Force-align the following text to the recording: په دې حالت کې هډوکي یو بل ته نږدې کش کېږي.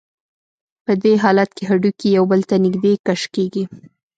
په 0.85 0.93
دې 1.01 1.13
حالت 1.23 1.49
کې 1.57 1.63
هډوکي 1.69 2.07
یو 2.17 2.23
بل 2.31 2.41
ته 2.49 2.55
نږدې 2.65 2.93
کش 3.05 3.21
کېږي. 3.35 3.63